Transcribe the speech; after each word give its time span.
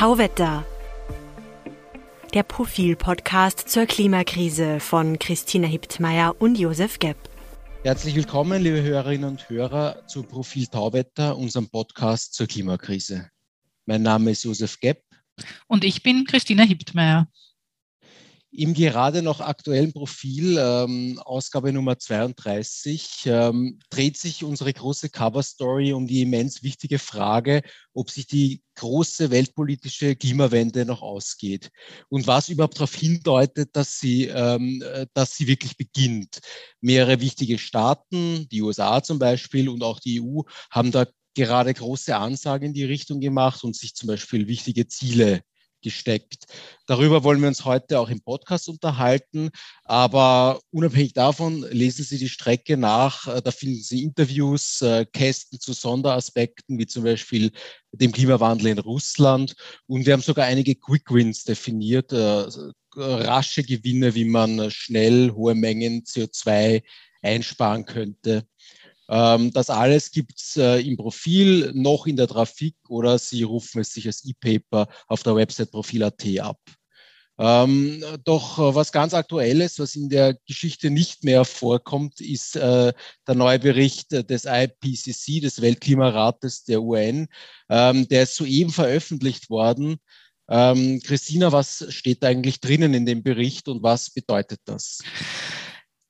Tauwetter. 0.00 0.64
Der 2.32 2.42
Profil-Podcast 2.42 3.68
zur 3.68 3.84
Klimakrise 3.84 4.80
von 4.80 5.18
Christina 5.18 5.68
Hiptmeier 5.68 6.34
und 6.38 6.58
Josef 6.58 6.98
Gepp. 6.98 7.18
Herzlich 7.82 8.14
willkommen, 8.14 8.62
liebe 8.62 8.80
Hörerinnen 8.80 9.28
und 9.28 9.50
Hörer, 9.50 10.06
zu 10.06 10.22
Profil 10.22 10.68
Tauwetter, 10.68 11.36
unserem 11.36 11.68
Podcast 11.68 12.32
zur 12.32 12.46
Klimakrise. 12.46 13.28
Mein 13.84 14.00
Name 14.00 14.30
ist 14.30 14.44
Josef 14.44 14.80
Gepp. 14.80 15.02
Und 15.66 15.84
ich 15.84 16.02
bin 16.02 16.24
Christina 16.24 16.62
Hiptmeier. 16.62 17.28
Im 18.52 18.74
gerade 18.74 19.22
noch 19.22 19.40
aktuellen 19.40 19.92
Profil, 19.92 20.58
ähm, 20.58 21.20
Ausgabe 21.24 21.72
Nummer 21.72 22.00
32, 22.00 23.22
ähm, 23.26 23.78
dreht 23.90 24.16
sich 24.16 24.42
unsere 24.42 24.72
große 24.72 25.08
Cover-Story 25.08 25.92
um 25.92 26.08
die 26.08 26.22
immens 26.22 26.64
wichtige 26.64 26.98
Frage, 26.98 27.62
ob 27.94 28.10
sich 28.10 28.26
die 28.26 28.62
große 28.74 29.30
weltpolitische 29.30 30.16
Klimawende 30.16 30.84
noch 30.84 31.00
ausgeht 31.00 31.70
und 32.08 32.26
was 32.26 32.48
überhaupt 32.48 32.74
darauf 32.74 32.94
hindeutet, 32.94 33.70
dass 33.76 34.00
sie, 34.00 34.24
ähm, 34.24 34.82
dass 35.14 35.36
sie 35.36 35.46
wirklich 35.46 35.76
beginnt. 35.76 36.40
Mehrere 36.80 37.20
wichtige 37.20 37.56
Staaten, 37.56 38.48
die 38.48 38.62
USA 38.62 39.00
zum 39.00 39.20
Beispiel 39.20 39.68
und 39.68 39.84
auch 39.84 40.00
die 40.00 40.20
EU, 40.20 40.42
haben 40.72 40.90
da 40.90 41.06
gerade 41.34 41.72
große 41.72 42.16
Ansagen 42.16 42.68
in 42.68 42.74
die 42.74 42.84
Richtung 42.84 43.20
gemacht 43.20 43.62
und 43.62 43.76
sich 43.76 43.94
zum 43.94 44.08
Beispiel 44.08 44.48
wichtige 44.48 44.88
Ziele 44.88 45.42
gesteckt. 45.82 46.46
Darüber 46.86 47.24
wollen 47.24 47.40
wir 47.40 47.48
uns 47.48 47.64
heute 47.64 48.00
auch 48.00 48.08
im 48.08 48.20
Podcast 48.20 48.68
unterhalten. 48.68 49.50
Aber 49.84 50.60
unabhängig 50.70 51.12
davon 51.12 51.62
lesen 51.70 52.04
Sie 52.04 52.18
die 52.18 52.28
Strecke 52.28 52.76
nach. 52.76 53.26
Äh, 53.26 53.42
da 53.42 53.50
finden 53.50 53.82
Sie 53.82 54.02
Interviews, 54.02 54.82
äh, 54.82 55.06
Kästen 55.06 55.60
zu 55.60 55.72
Sonderaspekten, 55.72 56.78
wie 56.78 56.86
zum 56.86 57.04
Beispiel 57.04 57.52
dem 57.92 58.12
Klimawandel 58.12 58.68
in 58.68 58.78
Russland. 58.78 59.54
Und 59.86 60.06
wir 60.06 60.12
haben 60.12 60.22
sogar 60.22 60.46
einige 60.46 60.74
Quick 60.74 61.12
Wins 61.12 61.44
definiert, 61.44 62.12
äh, 62.12 62.46
rasche 62.96 63.62
Gewinne, 63.62 64.14
wie 64.14 64.24
man 64.24 64.70
schnell 64.70 65.30
hohe 65.30 65.54
Mengen 65.54 66.02
CO2 66.02 66.82
einsparen 67.22 67.84
könnte. 67.84 68.46
Ähm, 69.10 69.52
das 69.52 69.70
alles 69.70 70.12
gibt 70.12 70.40
es 70.40 70.56
äh, 70.56 70.78
im 70.80 70.96
Profil, 70.96 71.72
noch 71.74 72.06
in 72.06 72.16
der 72.16 72.28
Trafik 72.28 72.76
oder 72.88 73.18
Sie 73.18 73.42
rufen 73.42 73.80
es 73.80 73.92
sich 73.92 74.06
als 74.06 74.24
E-Paper 74.24 74.88
auf 75.08 75.24
der 75.24 75.34
Website 75.34 75.72
profil.at 75.72 76.24
ab. 76.38 76.60
Ähm, 77.36 78.04
doch 78.24 78.58
äh, 78.58 78.74
was 78.74 78.92
ganz 78.92 79.12
Aktuelles, 79.14 79.78
was 79.80 79.96
in 79.96 80.10
der 80.10 80.34
Geschichte 80.46 80.90
nicht 80.90 81.24
mehr 81.24 81.44
vorkommt, 81.44 82.20
ist 82.20 82.54
äh, 82.54 82.92
der 83.26 83.34
neue 83.34 83.58
Bericht 83.58 84.12
des 84.12 84.44
IPCC, 84.44 85.40
des 85.40 85.60
Weltklimarates 85.60 86.64
der 86.64 86.82
UN. 86.82 87.26
Ähm, 87.68 88.06
der 88.08 88.24
ist 88.24 88.36
soeben 88.36 88.70
veröffentlicht 88.70 89.50
worden. 89.50 89.96
Ähm, 90.48 91.00
Christina, 91.02 91.50
was 91.50 91.86
steht 91.88 92.24
eigentlich 92.24 92.60
drinnen 92.60 92.94
in 92.94 93.06
dem 93.06 93.22
Bericht 93.22 93.68
und 93.68 93.82
was 93.82 94.10
bedeutet 94.10 94.60
das? 94.66 95.00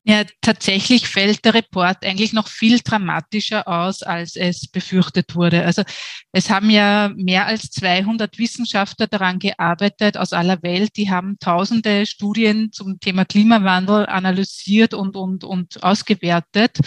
Ja, 0.04 0.24
tatsächlich 0.40 1.08
fällt 1.08 1.44
der 1.44 1.52
Report 1.52 2.04
eigentlich 2.04 2.32
noch 2.32 2.48
viel 2.48 2.80
dramatischer 2.80 3.68
aus, 3.68 4.02
als 4.02 4.34
es 4.34 4.66
befürchtet 4.66 5.34
wurde. 5.36 5.64
Also 5.66 5.82
es 6.32 6.48
haben 6.48 6.70
ja 6.70 7.12
mehr 7.14 7.46
als 7.46 7.70
200 7.70 8.38
Wissenschaftler 8.38 9.08
daran 9.08 9.38
gearbeitet 9.38 10.16
aus 10.16 10.32
aller 10.32 10.62
Welt. 10.62 10.96
Die 10.96 11.10
haben 11.10 11.38
tausende 11.38 12.06
Studien 12.06 12.72
zum 12.72 12.98
Thema 12.98 13.26
Klimawandel 13.26 14.06
analysiert 14.06 14.94
und, 14.94 15.16
und, 15.16 15.44
und 15.44 15.82
ausgewertet. 15.82 16.78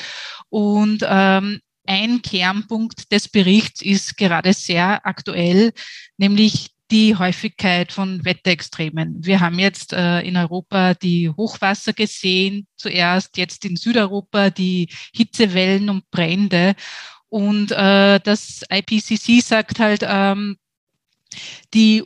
Und 0.50 1.06
ähm, 1.08 1.60
ein 1.86 2.22
Kernpunkt 2.24 3.12
des 3.12 3.30
Berichts 3.30 3.82
ist 3.84 4.18
gerade 4.18 4.54
sehr 4.54 5.06
aktuell, 5.06 5.72
nämlich 6.18 6.73
die 6.92 7.16
Häufigkeit 7.16 7.92
von 7.92 8.24
Wetterextremen. 8.26 9.26
Wir 9.26 9.40
haben 9.40 9.60
jetzt 9.60 9.94
äh, 9.94 10.22
in 10.22 10.38
Europa 10.38 10.94
die 10.94 11.30
Hochwasser 11.30 11.94
gesehen, 11.94 12.68
zuerst 12.76 13.38
jetzt 13.38 13.66
in 13.66 13.76
Südeuropa 13.76 14.50
die 14.50 14.90
Hitzewellen 15.16 15.90
und 15.90 16.10
Brände. 16.12 16.76
Und 17.30 17.72
äh, 17.72 18.20
das 18.20 18.64
IPCC 18.70 19.42
sagt 19.42 19.80
halt, 19.80 20.06
ähm, 20.08 20.58
die 21.74 22.04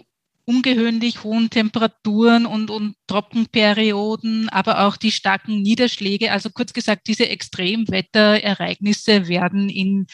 ungewöhnlich 0.48 1.26
hohen 1.26 1.50
Temperaturen 1.50 2.46
und, 2.46 2.70
und 2.70 2.96
Trockenperioden, 3.08 4.48
aber 4.48 4.88
auch 4.88 4.96
die 4.96 5.12
starken 5.12 5.62
Niederschläge. 5.62 6.32
Also 6.32 6.50
kurz 6.50 6.72
gesagt, 6.72 7.08
diese 7.08 7.28
Extremwetterereignisse 7.28 9.28
werden 9.28 9.68
in 9.68 10.08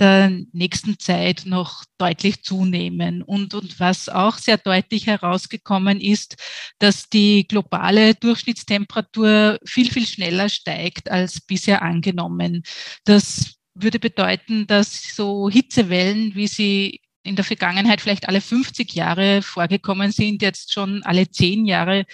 der 0.00 0.40
nächsten 0.52 0.98
Zeit 0.98 1.44
noch 1.46 1.84
deutlich 1.98 2.42
zunehmen. 2.42 3.22
Und, 3.22 3.54
und 3.54 3.78
was 3.78 4.08
auch 4.08 4.38
sehr 4.38 4.58
deutlich 4.58 5.06
herausgekommen 5.06 6.00
ist, 6.00 6.34
dass 6.80 7.08
die 7.08 7.46
globale 7.46 8.16
Durchschnittstemperatur 8.16 9.60
viel, 9.64 9.88
viel 9.88 10.06
schneller 10.06 10.48
steigt 10.48 11.12
als 11.12 11.40
bisher 11.40 11.82
angenommen. 11.82 12.64
Das 13.04 13.54
würde 13.74 14.00
bedeuten, 14.00 14.66
dass 14.66 15.14
so 15.14 15.48
Hitzewellen, 15.48 16.34
wie 16.34 16.48
sie 16.48 17.00
in 17.26 17.36
der 17.36 17.44
Vergangenheit 17.44 18.00
vielleicht 18.00 18.28
alle 18.28 18.40
50 18.40 18.94
Jahre 18.94 19.42
vorgekommen 19.42 20.12
sind, 20.12 20.42
jetzt 20.42 20.72
schon 20.72 21.02
alle 21.02 21.30
zehn 21.30 21.66
Jahre 21.66 22.06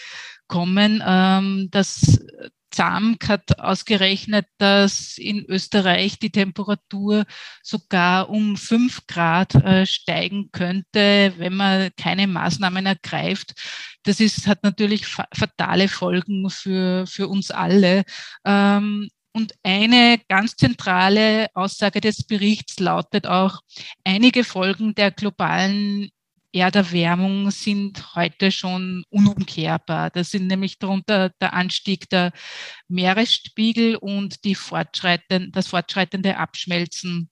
kommen. 0.48 1.02
Ähm, 1.06 1.68
das 1.70 2.18
ZAMK 2.72 3.28
hat 3.28 3.58
ausgerechnet, 3.60 4.46
dass 4.58 5.18
in 5.18 5.44
Österreich 5.46 6.18
die 6.18 6.30
Temperatur 6.30 7.24
sogar 7.62 8.30
um 8.30 8.56
fünf 8.56 9.06
Grad 9.06 9.54
äh, 9.54 9.86
steigen 9.86 10.50
könnte, 10.52 11.34
wenn 11.36 11.54
man 11.54 11.90
keine 11.96 12.26
Maßnahmen 12.26 12.86
ergreift. 12.86 13.52
Das 14.04 14.20
ist, 14.20 14.46
hat 14.46 14.62
natürlich 14.64 15.06
fatale 15.06 15.88
Folgen 15.88 16.50
für, 16.50 17.06
für 17.06 17.28
uns 17.28 17.50
alle. 17.50 18.04
Ähm, 18.44 19.08
und 19.32 19.54
eine 19.62 20.20
ganz 20.28 20.56
zentrale 20.56 21.48
Aussage 21.54 22.00
des 22.00 22.24
Berichts 22.24 22.78
lautet 22.78 23.26
auch, 23.26 23.60
einige 24.04 24.44
Folgen 24.44 24.94
der 24.94 25.10
globalen 25.10 26.10
Erderwärmung 26.52 27.50
sind 27.50 28.14
heute 28.14 28.52
schon 28.52 29.04
unumkehrbar. 29.08 30.10
Das 30.10 30.30
sind 30.30 30.48
nämlich 30.48 30.78
darunter 30.78 31.30
der 31.40 31.54
Anstieg 31.54 32.10
der 32.10 32.32
Meeresspiegel 32.88 33.96
und 33.96 34.44
die 34.44 34.54
fortschreitende, 34.54 35.50
das 35.50 35.68
fortschreitende 35.68 36.36
Abschmelzen 36.36 37.30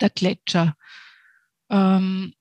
der 0.00 0.10
Gletscher. 0.10 0.76
Ähm, 1.70 2.34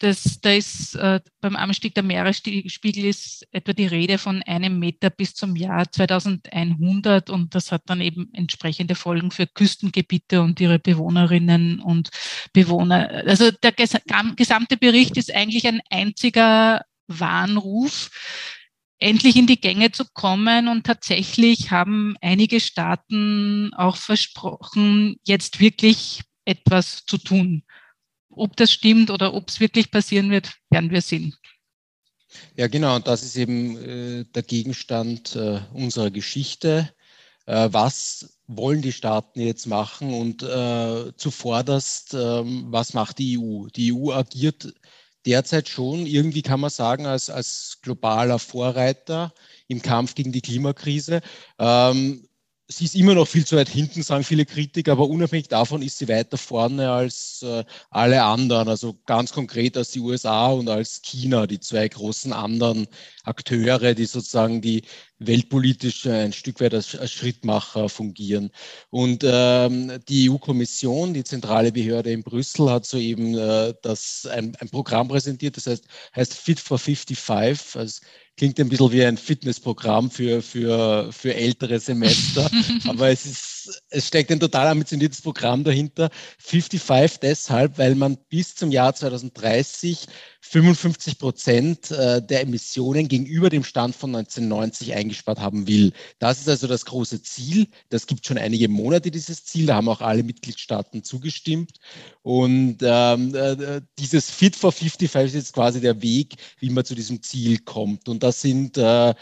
das, 0.00 0.40
da 0.40 0.50
ist 0.52 0.96
äh, 0.96 1.20
beim 1.40 1.56
Anstieg 1.56 1.94
der 1.94 2.02
Meeresspiegel 2.02 3.04
ist 3.04 3.46
etwa 3.52 3.72
die 3.72 3.86
Rede 3.86 4.18
von 4.18 4.42
einem 4.42 4.78
Meter 4.78 5.08
bis 5.08 5.34
zum 5.34 5.56
Jahr 5.56 5.90
2100 5.90 7.30
und 7.30 7.54
das 7.54 7.70
hat 7.70 7.82
dann 7.86 8.00
eben 8.00 8.28
entsprechende 8.32 8.96
Folgen 8.96 9.30
für 9.30 9.46
Küstengebiete 9.46 10.42
und 10.42 10.60
ihre 10.60 10.78
Bewohnerinnen 10.78 11.80
und 11.80 12.10
Bewohner. 12.52 13.08
Also 13.26 13.50
der 13.50 13.72
gesamte 13.72 14.76
Bericht 14.76 15.16
ist 15.16 15.32
eigentlich 15.32 15.66
ein 15.66 15.80
einziger 15.90 16.82
Warnruf, 17.06 18.10
endlich 18.98 19.36
in 19.36 19.46
die 19.46 19.60
Gänge 19.60 19.92
zu 19.92 20.04
kommen 20.12 20.68
und 20.68 20.84
tatsächlich 20.84 21.70
haben 21.70 22.16
einige 22.20 22.58
Staaten 22.58 23.72
auch 23.74 23.96
versprochen, 23.96 25.16
jetzt 25.24 25.60
wirklich 25.60 26.22
etwas 26.44 27.04
zu 27.06 27.18
tun. 27.18 27.64
Ob 28.36 28.56
das 28.56 28.72
stimmt 28.72 29.10
oder 29.10 29.34
ob 29.34 29.48
es 29.48 29.60
wirklich 29.60 29.90
passieren 29.90 30.30
wird, 30.30 30.54
werden 30.70 30.90
wir 30.90 31.02
sehen. 31.02 31.34
Ja, 32.56 32.66
genau, 32.66 32.96
und 32.96 33.06
das 33.06 33.22
ist 33.22 33.36
eben 33.36 33.76
äh, 33.76 34.24
der 34.34 34.42
Gegenstand 34.42 35.36
äh, 35.36 35.60
unserer 35.72 36.10
Geschichte. 36.10 36.90
Äh, 37.46 37.68
was 37.70 38.38
wollen 38.46 38.82
die 38.82 38.92
Staaten 38.92 39.40
jetzt 39.40 39.66
machen 39.66 40.12
und 40.12 40.42
äh, 40.42 41.12
zuvorderst, 41.16 42.14
ähm, 42.14 42.66
was 42.68 42.94
macht 42.94 43.18
die 43.18 43.38
EU? 43.38 43.68
Die 43.68 43.92
EU 43.92 44.12
agiert 44.12 44.74
derzeit 45.26 45.68
schon, 45.68 46.06
irgendwie 46.06 46.42
kann 46.42 46.60
man 46.60 46.70
sagen, 46.70 47.06
als, 47.06 47.30
als 47.30 47.78
globaler 47.82 48.38
Vorreiter 48.38 49.32
im 49.68 49.80
Kampf 49.80 50.14
gegen 50.14 50.32
die 50.32 50.42
Klimakrise. 50.42 51.20
Ähm, 51.58 52.28
sie 52.78 52.84
ist 52.84 52.94
immer 52.94 53.14
noch 53.14 53.28
viel 53.28 53.44
zu 53.44 53.56
weit 53.56 53.68
hinten, 53.68 54.02
sagen 54.02 54.24
viele 54.24 54.44
Kritiker, 54.46 54.92
aber 54.92 55.08
unabhängig 55.08 55.48
davon 55.48 55.82
ist 55.82 55.98
sie 55.98 56.08
weiter 56.08 56.36
vorne 56.36 56.90
als 56.90 57.42
äh, 57.42 57.64
alle 57.90 58.22
anderen, 58.22 58.68
also 58.68 58.96
ganz 59.06 59.32
konkret 59.32 59.76
als 59.76 59.90
die 59.90 60.00
USA 60.00 60.48
und 60.48 60.68
als 60.68 61.00
China, 61.02 61.46
die 61.46 61.60
zwei 61.60 61.88
großen 61.88 62.32
anderen 62.32 62.86
Akteure, 63.24 63.94
die 63.94 64.06
sozusagen 64.06 64.60
die 64.60 64.82
weltpolitisch 65.18 66.06
ein 66.06 66.32
Stück 66.32 66.60
weit 66.60 66.74
als, 66.74 66.94
als 66.96 67.12
Schrittmacher 67.12 67.88
fungieren. 67.88 68.50
Und 68.90 69.24
ähm, 69.26 69.98
die 70.08 70.30
EU-Kommission, 70.30 71.14
die 71.14 71.24
zentrale 71.24 71.72
Behörde 71.72 72.12
in 72.12 72.22
Brüssel, 72.22 72.70
hat 72.70 72.86
soeben 72.86 73.36
äh, 73.36 73.74
das, 73.82 74.26
ein, 74.26 74.54
ein 74.60 74.68
Programm 74.68 75.08
präsentiert, 75.08 75.56
das 75.56 75.66
heißt, 75.66 75.84
heißt 76.14 76.34
Fit 76.34 76.60
for 76.60 76.78
55, 76.78 77.76
also 77.76 78.00
klingt 78.36 78.58
ein 78.60 78.68
bisschen 78.68 78.92
wie 78.92 79.04
ein 79.04 79.16
Fitnessprogramm 79.16 80.10
für, 80.10 80.42
für, 80.42 81.12
für 81.12 81.34
ältere 81.34 81.78
Semester, 81.80 82.50
aber 82.88 83.08
es 83.10 83.26
ist 83.26 83.53
es 83.88 84.06
steckt 84.06 84.30
ein 84.30 84.40
total 84.40 84.68
ambitioniertes 84.68 85.22
Programm 85.22 85.64
dahinter. 85.64 86.10
55 86.38 87.20
deshalb, 87.20 87.78
weil 87.78 87.94
man 87.94 88.16
bis 88.28 88.54
zum 88.54 88.70
Jahr 88.70 88.94
2030 88.94 90.06
55 90.46 91.18
Prozent 91.18 91.90
äh, 91.90 92.20
der 92.24 92.42
Emissionen 92.42 93.08
gegenüber 93.08 93.48
dem 93.48 93.64
Stand 93.64 93.96
von 93.96 94.14
1990 94.14 94.94
eingespart 94.94 95.40
haben 95.40 95.66
will. 95.66 95.92
Das 96.18 96.38
ist 96.38 96.48
also 96.48 96.66
das 96.66 96.84
große 96.84 97.22
Ziel. 97.22 97.66
Das 97.88 98.06
gibt 98.06 98.26
schon 98.26 98.36
einige 98.36 98.68
Monate, 98.68 99.10
dieses 99.10 99.44
Ziel. 99.44 99.66
Da 99.66 99.76
haben 99.76 99.88
auch 99.88 100.02
alle 100.02 100.22
Mitgliedstaaten 100.22 101.02
zugestimmt. 101.02 101.78
Und 102.22 102.78
ähm, 102.82 103.34
äh, 103.34 103.80
dieses 103.98 104.30
Fit 104.30 104.54
for 104.54 104.70
55 104.70 105.28
ist 105.28 105.34
jetzt 105.34 105.52
quasi 105.54 105.80
der 105.80 106.02
Weg, 106.02 106.34
wie 106.58 106.70
man 106.70 106.84
zu 106.84 106.94
diesem 106.94 107.22
Ziel 107.22 107.58
kommt. 107.60 108.08
Und 108.08 108.22
das 108.22 108.42
sind 108.42 108.76
äh, 108.76 109.14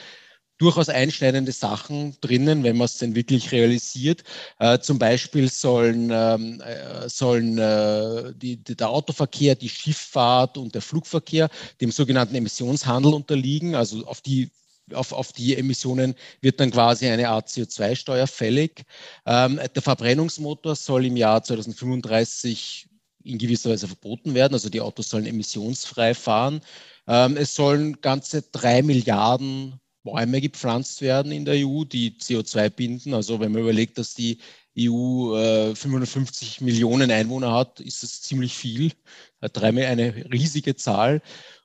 durchaus 0.62 0.88
einschneidende 0.88 1.50
Sachen 1.50 2.17
drinnen, 2.20 2.62
wenn 2.62 2.76
man 2.76 2.85
es 2.85 2.99
denn 2.99 3.17
wirklich 3.17 3.50
realisiert. 3.50 4.23
Äh, 4.61 4.79
zum 4.79 4.97
Beispiel 4.97 5.50
sollen, 5.50 6.11
ähm, 6.12 6.61
äh, 6.61 7.09
sollen 7.09 7.59
äh, 7.59 8.32
die, 8.37 8.62
der 8.62 8.88
Autoverkehr, 8.88 9.56
die 9.56 9.69
Schifffahrt 9.69 10.56
und 10.56 10.73
der 10.73 10.82
Flugverkehr 10.82 11.50
dem 11.81 11.91
sogenannten 11.91 12.37
Emissionshandel 12.37 13.12
unterliegen. 13.12 13.75
Also 13.75 14.06
auf 14.06 14.20
die 14.20 14.50
auf, 14.94 15.12
auf, 15.12 15.32
die 15.32 15.56
Emissionen 15.56 16.14
wird 16.41 16.61
dann 16.61 16.70
quasi 16.70 17.08
eine 17.08 17.29
Art 17.29 17.49
CO2-Steuer 17.49 18.26
fällig. 18.26 18.82
Ähm, 19.26 19.58
der 19.75 19.82
Verbrennungsmotor 19.82 20.76
soll 20.76 21.06
im 21.06 21.17
Jahr 21.17 21.43
2035 21.43 22.88
in 23.25 23.38
gewisser 23.38 23.70
Weise 23.70 23.88
verboten 23.88 24.35
werden. 24.35 24.55
Also 24.55 24.69
die 24.69 24.81
Autos 24.81 25.08
sollen 25.08 25.26
emissionsfrei 25.26 26.15
fahren. 26.15 26.61
Ähm, 27.08 27.37
es 27.37 27.55
sollen 27.55 28.00
ganze 28.00 28.43
drei 28.43 28.82
Milliarden 28.82 29.81
Bäume 30.03 30.41
gepflanzt 30.41 31.01
werden 31.01 31.33
in 31.33 31.45
der 31.45 31.67
EU, 31.67 31.85
die 31.85 32.13
CO2 32.19 32.71
binden. 32.71 33.15
Also 33.15 33.41
wenn 33.41 33.53
man 33.53 33.63
überlegt, 33.63 33.99
dass 33.99 34.15
die 34.15 34.39
EU 34.79 35.37
äh, 35.37 35.75
550 35.75 36.61
Millionen 36.61 37.11
Einwohner 37.11 37.53
hat, 37.53 37.81
ist 37.81 38.03
das 38.03 38.23
ziemlich 38.23 38.55
viel, 38.55 38.93
eine 39.41 40.15
riesige 40.33 40.77
Zahl. 40.77 41.23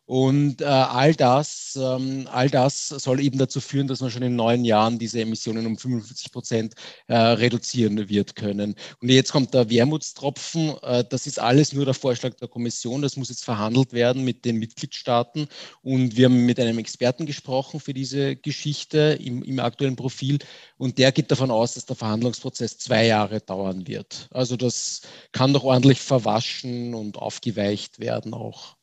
Und 0.07 0.61
äh, 0.61 0.65
all, 0.65 1.13
das, 1.15 1.77
ähm, 1.77 2.29
all 2.31 2.49
das 2.49 2.87
soll 2.87 3.19
eben 3.19 3.37
dazu 3.37 3.59
führen, 3.59 3.87
dass 3.87 3.99
man 3.99 4.09
schon 4.09 4.21
in 4.21 4.37
neun 4.37 4.63
Jahren 4.63 4.97
diese 4.97 5.19
Emissionen 5.19 5.65
um 5.65 5.77
55 5.77 6.31
Prozent 6.31 6.75
äh, 7.07 7.17
reduzieren 7.17 8.07
wird 8.07 8.37
können. 8.37 8.75
Und 9.01 9.09
jetzt 9.09 9.33
kommt 9.33 9.53
der 9.53 9.69
Wermutstropfen. 9.69 10.77
Äh, 10.81 11.03
das 11.09 11.27
ist 11.27 11.41
alles 11.41 11.73
nur 11.73 11.83
der 11.83 11.93
Vorschlag 11.93 12.35
der 12.35 12.47
Kommission. 12.47 13.01
Das 13.01 13.17
muss 13.17 13.27
jetzt 13.27 13.43
verhandelt 13.43 13.91
werden 13.91 14.23
mit 14.23 14.45
den 14.45 14.55
Mitgliedstaaten. 14.59 15.49
Und 15.81 16.15
wir 16.15 16.25
haben 16.27 16.45
mit 16.45 16.57
einem 16.57 16.79
Experten 16.79 17.25
gesprochen 17.25 17.81
für 17.81 17.93
diese 17.93 18.37
Geschichte 18.37 19.19
im, 19.21 19.43
im 19.43 19.59
aktuellen 19.59 19.97
Profil. 19.97 20.39
Und 20.77 20.99
der 20.99 21.11
geht 21.11 21.31
davon 21.31 21.51
aus, 21.51 21.73
dass 21.73 21.85
der 21.85 21.97
Verhandlungsprozess 21.97 22.77
zwei 22.77 23.07
Jahre 23.07 23.41
dauern 23.41 23.85
wird. 23.87 24.29
Also 24.31 24.55
das 24.55 25.01
kann 25.33 25.51
doch 25.51 25.65
ordentlich 25.65 25.99
verwaschen 25.99 26.93
und 26.93 27.17
aufgeweicht 27.17 27.99
werden 27.99 28.33
auch 28.33 28.76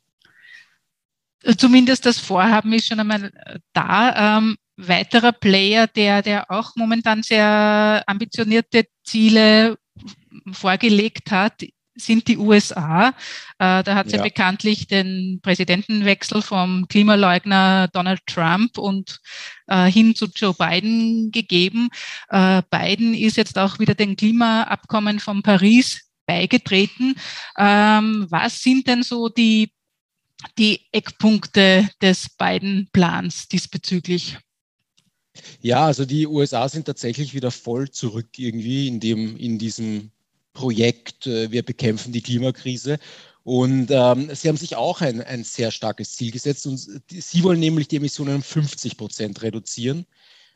zumindest 1.56 2.06
das 2.06 2.18
Vorhaben 2.18 2.72
ist 2.72 2.86
schon 2.86 3.00
einmal 3.00 3.24
äh, 3.24 3.58
da. 3.72 4.38
Ähm, 4.38 4.56
weiterer 4.76 5.32
Player, 5.32 5.86
der, 5.86 6.22
der 6.22 6.50
auch 6.50 6.72
momentan 6.76 7.22
sehr 7.22 8.02
ambitionierte 8.06 8.86
Ziele 9.04 9.76
vorgelegt 10.52 11.30
hat, 11.30 11.62
sind 11.96 12.26
die 12.26 12.38
USA. 12.38 13.10
Äh, 13.58 13.82
da 13.82 13.94
hat 13.94 14.06
es 14.06 14.12
ja. 14.12 14.18
ja. 14.18 14.24
bekanntlich 14.24 14.88
den 14.88 15.40
Präsidentenwechsel 15.42 16.42
vom 16.42 16.88
Klimaleugner 16.88 17.88
Donald 17.92 18.20
Trump 18.26 18.78
und 18.78 19.20
äh, 19.68 19.90
hin 19.90 20.14
zu 20.14 20.26
Joe 20.34 20.54
Biden 20.54 21.30
gegeben. 21.30 21.88
Äh, 22.30 22.62
Biden 22.70 23.14
ist 23.14 23.36
jetzt 23.36 23.58
auch 23.58 23.78
wieder 23.78 23.94
dem 23.94 24.16
Klimaabkommen 24.16 25.20
von 25.20 25.42
Paris 25.42 26.10
beigetreten. 26.26 27.14
Ähm, 27.58 28.26
was 28.30 28.60
sind 28.60 28.88
denn 28.88 29.02
so 29.02 29.28
die 29.28 29.70
die 30.58 30.80
Eckpunkte 30.92 31.88
des 32.00 32.28
beiden 32.36 32.88
Plans 32.92 33.48
diesbezüglich? 33.48 34.38
Ja, 35.60 35.86
also 35.86 36.04
die 36.04 36.26
USA 36.26 36.68
sind 36.68 36.86
tatsächlich 36.86 37.34
wieder 37.34 37.50
voll 37.50 37.90
zurück 37.90 38.38
irgendwie 38.38 38.86
in, 38.88 39.00
dem, 39.00 39.36
in 39.36 39.58
diesem 39.58 40.10
Projekt, 40.52 41.26
äh, 41.26 41.50
wir 41.50 41.64
bekämpfen 41.64 42.12
die 42.12 42.22
Klimakrise. 42.22 42.98
Und 43.42 43.90
ähm, 43.90 44.34
sie 44.34 44.48
haben 44.48 44.56
sich 44.56 44.76
auch 44.76 45.02
ein, 45.02 45.20
ein 45.20 45.44
sehr 45.44 45.70
starkes 45.70 46.16
Ziel 46.16 46.30
gesetzt 46.30 46.66
und 46.66 46.78
sie 46.78 47.42
wollen 47.42 47.60
nämlich 47.60 47.88
die 47.88 47.96
Emissionen 47.96 48.36
um 48.36 48.42
50 48.42 48.96
Prozent 48.96 49.42
reduzieren. 49.42 50.06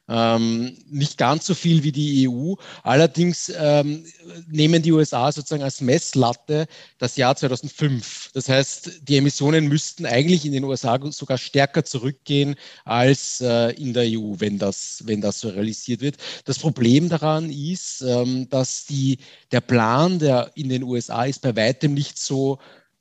Ähm, 0.09 0.77
nicht 0.89 1.19
ganz 1.19 1.47
so 1.47 1.55
viel 1.55 1.83
wie 1.83 1.93
die 1.93 2.29
EU. 2.29 2.55
Allerdings 2.83 3.53
ähm, 3.59 4.05
nehmen 4.49 4.83
die 4.83 4.93
USA 4.93 5.31
sozusagen 5.31 5.63
als 5.63 5.83
Messlatte 5.83 6.67
das 6.99 7.17
Jahr 7.17 7.37
2005. 7.37 8.31
Das 8.33 8.49
heißt, 8.49 9.03
die 9.03 9.19
Emissionen 9.19 9.69
müssten 9.69 10.07
eigentlich 10.07 10.47
in 10.47 10.53
den 10.53 10.65
USA 10.65 10.99
sogar 11.11 11.37
stärker 11.37 11.85
zurückgehen 11.85 12.57
als 12.85 13.43
äh, 13.43 13.73
in 13.73 13.93
der 13.93 14.05
EU, 14.05 14.35
wenn 14.39 14.59
das, 14.59 15.03
wenn 15.05 15.21
das 15.21 15.41
so 15.41 15.51
realisiert 15.51 16.01
wird. 16.01 16.17
Das 16.47 16.59
Problem 16.59 17.11
daran 17.11 17.51
ist, 17.51 18.01
ähm, 18.01 18.49
dass 18.49 18.87
die, 18.87 19.19
der 19.53 19.61
Plan, 19.61 20.19
der 20.19 20.53
in 20.55 20.71
den 20.71 20.85
USA 20.85 21.25
ist, 21.25 21.43
bei 21.43 21.55
weitem 21.55 21.93
nicht 21.93 22.19
so 22.19 22.59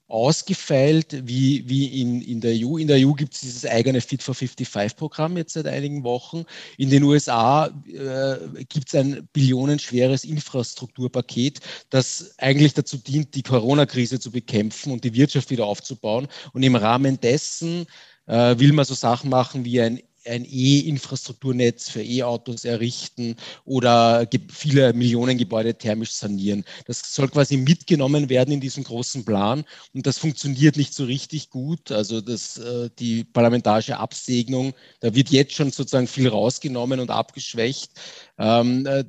ausgefeilt 0.07 1.27
wie, 1.27 1.68
wie 1.68 2.01
in, 2.01 2.21
in 2.21 2.39
der 2.39 2.54
EU. 2.56 2.77
In 2.77 2.88
der 2.88 2.98
EU 3.06 3.12
gibt 3.12 3.33
es 3.33 3.42
dieses 3.42 3.65
eigene 3.65 4.00
Fit 4.00 4.24
for 4.24 4.33
55-Programm 4.33 5.36
jetzt 5.36 5.54
seit 5.54 5.68
einigen 5.68 6.04
Wochen. 6.04 6.45
In 6.77 6.89
den 6.89 7.04
USA 7.04 7.68
äh, 7.68 8.63
gibt 8.69 8.88
es 8.88 8.95
ein 8.95 9.27
billionenschweres 9.33 10.24
Infrastrukturpaket, 10.24 11.59
das 11.89 12.33
eigentlich 12.38 12.74
dazu 12.74 12.98
dient, 12.98 13.36
die 13.36 13.44
Corona-Krise 13.44 14.19
zu 14.19 14.31
bekämpfen 14.31 14.94
und 14.94 15.04
die 15.04 15.13
Wirtschaft 15.13 15.50
wieder 15.50 15.65
aufzubauen. 15.65 16.27
Und 16.53 16.63
im 16.63 16.75
Rahmen 16.75 17.19
dessen 17.19 17.86
äh, 18.27 18.57
will 18.57 18.71
man 18.71 18.86
so 18.86 18.94
Sachen 18.94 19.30
machen 19.30 19.65
wie 19.65 19.81
ein 19.81 20.01
ein 20.27 20.45
E-Infrastrukturnetz 20.45 21.89
für 21.89 22.03
E-Autos 22.03 22.65
errichten 22.65 23.35
oder 23.65 24.27
viele 24.50 24.94
Millionen 24.94 25.38
Gebäude 25.38 25.75
thermisch 25.77 26.12
sanieren. 26.12 26.63
Das 26.85 27.13
soll 27.13 27.29
quasi 27.29 27.57
mitgenommen 27.57 28.29
werden 28.29 28.53
in 28.53 28.62
diesem 28.62 28.83
großen 28.83 29.25
Plan 29.25 29.63
und 29.94 30.06
das 30.06 30.18
funktioniert 30.18 30.77
nicht 30.77 30.94
so 30.94 31.06
richtig 31.06 31.50
gut. 31.50 31.91
Also 31.91 32.21
das, 32.21 32.57
äh, 32.57 32.89
die 33.00 33.24
parlamentarische 33.24 33.97
Absegnung, 33.97 34.74
da 35.00 35.13
wird 35.13 35.29
jetzt 35.29 35.53
schon 35.53 35.71
sozusagen 35.71 36.07
viel 36.07 36.27
rausgenommen 36.27 37.00
und 37.00 37.12
abgeschwächt. 37.12 37.91
Ähm, 38.38 38.86
äh, 38.86 39.05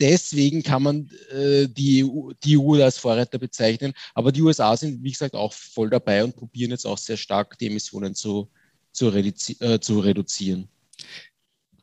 deswegen 0.00 0.62
kann 0.62 0.82
man 0.82 1.10
äh, 1.30 1.68
die, 1.68 2.04
EU, 2.04 2.32
die 2.42 2.58
EU 2.58 2.82
als 2.82 2.98
Vorreiter 2.98 3.38
bezeichnen. 3.38 3.92
Aber 4.14 4.32
die 4.32 4.42
USA 4.42 4.76
sind, 4.76 5.02
wie 5.02 5.12
gesagt, 5.12 5.34
auch 5.34 5.52
voll 5.52 5.90
dabei 5.90 6.24
und 6.24 6.36
probieren 6.36 6.70
jetzt 6.70 6.86
auch 6.86 6.98
sehr 6.98 7.16
stark 7.16 7.58
die 7.58 7.66
Emissionen 7.66 8.14
zu, 8.14 8.50
zu, 8.98 9.08
reduzi 9.08 9.56
äh, 9.60 9.80
zu 9.80 10.00
reduzieren. 10.00 10.68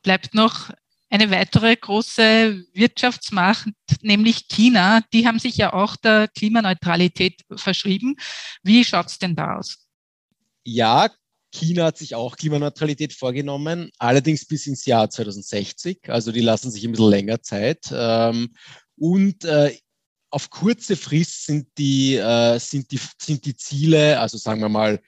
Bleibt 0.02 0.34
noch 0.34 0.70
eine 1.08 1.30
weitere 1.30 1.76
große 1.76 2.64
Wirtschaftsmacht, 2.72 3.68
nämlich 4.02 4.48
China. 4.48 5.02
Die 5.12 5.26
haben 5.26 5.38
sich 5.38 5.56
ja 5.56 5.72
auch 5.72 5.96
der 5.96 6.28
Klimaneutralität 6.28 7.42
verschrieben. 7.54 8.16
Wie 8.62 8.84
schaut 8.84 9.06
es 9.06 9.18
denn 9.18 9.34
da 9.34 9.56
aus? 9.56 9.78
Ja, 10.64 11.08
China 11.52 11.86
hat 11.86 11.98
sich 11.98 12.14
auch 12.14 12.36
Klimaneutralität 12.36 13.12
vorgenommen, 13.12 13.90
allerdings 13.98 14.44
bis 14.46 14.66
ins 14.66 14.84
Jahr 14.84 15.08
2060. 15.08 16.00
Also 16.08 16.32
die 16.32 16.40
lassen 16.40 16.70
sich 16.70 16.84
ein 16.84 16.92
bisschen 16.92 17.10
länger 17.10 17.40
Zeit. 17.40 17.86
Ähm, 17.92 18.52
und 18.96 19.44
äh, 19.44 19.76
auf 20.30 20.50
kurze 20.50 20.96
Frist 20.96 21.46
sind 21.46 21.68
die, 21.78 22.16
äh, 22.16 22.58
sind, 22.58 22.90
die, 22.90 23.00
sind 23.18 23.44
die 23.46 23.56
Ziele, 23.56 24.20
also 24.20 24.36
sagen 24.38 24.60
wir 24.60 24.68
mal 24.68 25.00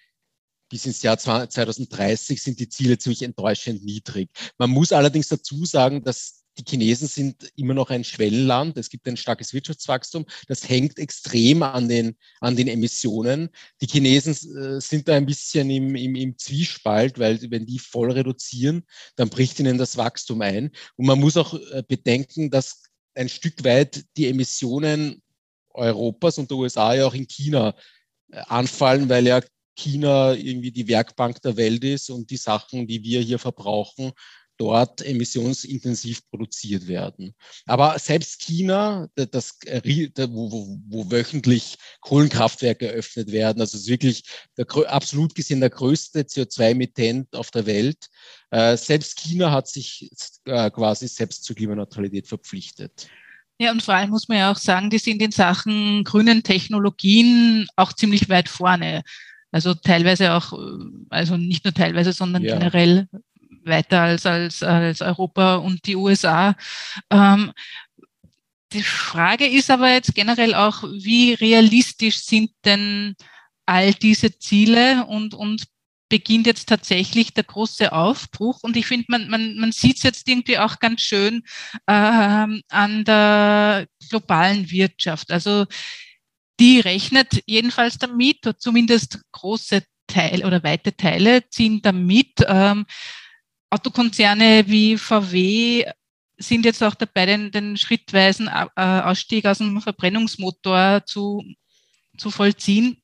bis 0.69 0.87
ins 0.87 1.03
Jahr 1.03 1.19
2030 1.19 2.43
sind 2.43 2.61
die 2.61 2.69
Ziele 2.69 2.99
ziemlich 2.99 3.23
enttäuschend 3.23 3.85
niedrig. 3.85 4.31
Man 4.59 4.71
muss 4.71 4.93
allerdings 4.93 5.29
dazu 5.29 5.65
sagen, 5.65 6.03
dass 6.03 6.45
die 6.59 6.65
Chinesen 6.69 7.07
sind 7.07 7.53
immer 7.57 7.75
noch 7.75 7.91
ein 7.91 8.05
Schwellenland. 8.05 8.77
Es 8.77 8.91
gibt 8.91 9.07
ein 9.07 9.17
starkes 9.17 9.55
Wirtschaftswachstum. 9.55 10.27
Das 10.49 10.69
hängt 10.69 10.99
extrem 10.99 11.63
an 11.63 11.89
den, 11.89 12.17
an 12.41 12.57
den 12.57 12.67
Emissionen. 12.67 13.51
Die 13.81 13.87
Chinesen 13.87 14.33
äh, 14.57 14.81
sind 14.81 15.07
da 15.07 15.15
ein 15.15 15.27
bisschen 15.27 15.71
im, 15.71 15.95
im, 15.95 16.17
im 16.17 16.37
Zwiespalt, 16.37 17.19
weil 17.19 17.39
wenn 17.51 17.65
die 17.65 17.79
voll 17.79 18.11
reduzieren, 18.11 18.85
dann 19.15 19.29
bricht 19.29 19.61
ihnen 19.61 19.79
das 19.79 19.97
Wachstum 19.97 20.43
ein. 20.43 20.73
Und 20.97 21.07
man 21.07 21.21
muss 21.21 21.37
auch 21.37 21.55
äh, 21.55 21.83
bedenken, 21.87 22.51
dass 22.51 22.83
ein 23.15 23.29
Stück 23.29 23.65
weit 23.65 24.05
die 24.17 24.27
Emissionen 24.27 25.23
Europas 25.71 26.39
und 26.39 26.51
der 26.51 26.59
USA 26.59 26.95
ja 26.95 27.07
auch 27.07 27.15
in 27.15 27.29
China 27.29 27.75
äh, 28.33 28.39
anfallen, 28.49 29.09
weil 29.09 29.27
ja 29.27 29.41
China 29.79 30.35
irgendwie 30.35 30.73
die 30.73 30.89
Werkbank 30.89 31.41
der 31.43 31.57
Welt 31.57 31.85
ist 31.85 32.11
und 32.11 32.31
die 32.31 32.37
Sachen, 32.37 32.87
die 32.87 33.03
wir 33.03 33.21
hier 33.21 33.39
verbrauchen, 33.39 34.13
dort 34.59 35.03
emissionsintensiv 35.03 36.29
produziert 36.31 36.89
werden. 36.89 37.35
Aber 37.65 37.99
selbst 37.99 38.41
China, 38.41 39.09
das, 39.15 39.59
wo, 39.63 40.51
wo, 40.53 40.79
wo 40.89 41.11
wöchentlich 41.11 41.77
Kohlenkraftwerke 42.01 42.89
eröffnet 42.89 43.31
werden, 43.31 43.61
also 43.61 43.79
ist 43.79 43.89
wirklich 43.89 44.25
der, 44.57 44.67
absolut 44.89 45.35
gesehen 45.35 45.61
der 45.61 45.71
größte 45.71 46.23
CO2-Emittent 46.23 47.35
auf 47.35 47.51
der 47.51 47.67
Welt, 47.67 48.09
äh, 48.51 48.77
selbst 48.77 49.19
China 49.21 49.53
hat 49.53 49.69
sich 49.69 50.11
äh, 50.45 50.71
quasi 50.71 51.07
selbst 51.07 51.45
zur 51.45 51.55
Klimaneutralität 51.55 52.27
verpflichtet. 52.27 53.09
Ja, 53.61 53.73
und 53.73 53.83
vor 53.83 53.95
allem 53.95 54.11
muss 54.11 54.29
man 54.29 54.39
ja 54.39 54.53
auch 54.53 54.57
sagen, 54.57 54.89
die 54.89 54.99
sind 54.99 55.21
in 55.21 55.33
Sachen 55.33 56.05
grünen 56.05 56.45
Technologien 56.45 57.67
auch 57.75 57.93
ziemlich 57.93 58.29
weit 58.29 58.49
vorne. 58.49 59.03
Also 59.51 59.75
teilweise 59.75 60.35
auch, 60.35 60.53
also 61.09 61.37
nicht 61.37 61.65
nur 61.65 61.75
teilweise, 61.75 62.13
sondern 62.13 62.43
ja. 62.43 62.55
generell 62.59 63.09
weiter 63.65 64.03
als, 64.03 64.27
als, 64.27 64.63
als 64.63 65.01
Europa 65.01 65.57
und 65.57 65.87
die 65.87 65.97
USA. 65.97 66.55
Ähm, 67.11 67.53
die 68.73 68.83
Frage 68.83 69.47
ist 69.47 69.71
aber 69.71 69.91
jetzt 69.91 70.15
generell 70.15 70.55
auch, 70.55 70.83
wie 70.83 71.33
realistisch 71.35 72.19
sind 72.19 72.51
denn 72.65 73.15
all 73.65 73.95
diese 73.95 74.39
Ziele 74.39 75.07
und, 75.07 75.35
und 75.35 75.65
beginnt 76.09 76.47
jetzt 76.47 76.69
tatsächlich 76.69 77.35
der 77.35 77.45
große 77.45 77.93
Aufbruch. 77.93 78.61
Und 78.63 78.77
ich 78.77 78.87
finde, 78.87 79.07
man, 79.09 79.29
man, 79.29 79.57
man 79.59 79.73
sieht 79.73 79.99
es 79.99 80.03
jetzt 80.03 80.29
irgendwie 80.29 80.59
auch 80.59 80.79
ganz 80.79 81.03
schön 81.03 81.43
äh, 81.87 81.93
an 81.93 83.05
der 83.05 83.87
globalen 84.09 84.71
Wirtschaft. 84.71 85.31
Also 85.31 85.67
die 86.61 86.81
rechnet 86.81 87.43
jedenfalls 87.47 87.99
damit, 87.99 88.47
oder 88.47 88.59
zumindest 88.59 89.21
große 89.33 89.83
Teile 90.07 90.47
oder 90.47 90.63
weite 90.63 90.97
Teile 90.97 91.49
ziehen 91.49 91.81
damit. 91.83 92.45
Ähm, 92.47 92.87
Autokonzerne 93.71 94.65
wie 94.67 94.97
VW 94.97 95.85
sind 96.39 96.65
jetzt 96.65 96.83
auch 96.83 96.95
dabei, 96.95 97.27
den, 97.27 97.51
den 97.51 97.77
schrittweisen 97.77 98.49
äh, 98.49 98.83
Ausstieg 98.83 99.45
aus 99.47 99.59
dem 99.59 99.81
Verbrennungsmotor 99.81 101.03
zu, 101.05 101.43
zu 102.17 102.31
vollziehen. 102.31 103.03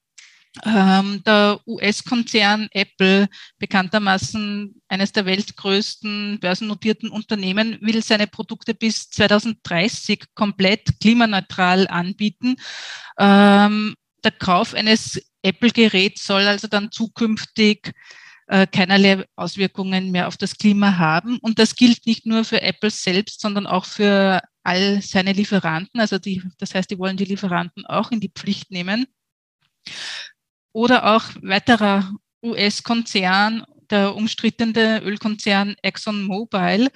Ähm, 0.65 1.21
der 1.27 1.61
US-Konzern 1.67 2.69
Apple, 2.71 3.29
bekanntermaßen 3.59 4.81
eines 4.89 5.11
der 5.11 5.27
weltgrößten 5.27 6.39
börsennotierten 6.41 7.11
Unternehmen, 7.11 7.79
will 7.81 8.03
seine 8.03 8.29
Produkte 8.29 8.73
bis 8.73 9.11
2030 9.11 10.25
komplett 10.35 11.01
klimaneutral 11.01 11.89
anbieten. 11.89 12.57
Ähm, 13.19 13.95
der 14.23 14.31
Kauf 14.31 14.75
eines 14.75 15.21
Apple-Geräts 15.43 16.25
soll 16.25 16.47
also 16.47 16.69
dann 16.69 16.93
zukünftig 16.93 17.93
äh, 18.47 18.67
keinerlei 18.67 19.25
Auswirkungen 19.37 20.13
mehr 20.13 20.29
auf 20.29 20.37
das 20.37 20.57
Klima 20.57 20.99
haben. 20.99 21.39
Und 21.39 21.59
das 21.59 21.75
gilt 21.75 22.07
nicht 22.07 22.27
nur 22.27 22.45
für 22.45 22.63
Apple 22.63 22.91
selbst, 22.91 23.41
sondern 23.41 23.67
auch 23.67 23.85
für 23.87 24.41
all 24.63 25.03
seine 25.03 25.33
Lieferanten. 25.33 26.01
Also 26.01 26.19
die, 26.19 26.43
das 26.59 26.75
heißt, 26.75 26.91
die 26.91 26.99
wollen 26.99 27.17
die 27.17 27.25
Lieferanten 27.25 27.85
auch 27.87 28.13
in 28.13 28.21
die 28.21 28.31
Pflicht 28.31 28.71
nehmen. 28.71 29.07
Oder 30.75 31.15
auch 31.15 31.23
weiterer 31.41 32.13
US-Konzern, 32.43 33.65
der 33.91 34.15
umstrittene 34.17 35.01
Ölkonzern 35.03 35.77
ExxonMobil. 35.83 36.91